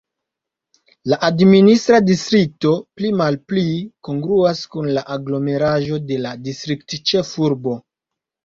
La 1.11 1.17
administra 1.27 1.99
distrikto 2.07 2.71
pli-malpli 3.01 3.65
kongruas 4.09 4.65
kun 4.73 4.89
la 4.97 5.05
aglomeraĵo 5.17 6.03
de 6.09 6.19
la 6.25 6.33
distriktĉefurbo. 6.49 7.79